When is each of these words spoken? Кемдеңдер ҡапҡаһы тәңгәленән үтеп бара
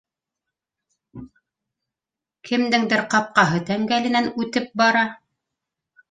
Кемдеңдер 2.49 3.03
ҡапҡаһы 3.11 3.59
тәңгәленән 3.67 4.31
үтеп 4.45 4.73
бара 4.83 5.05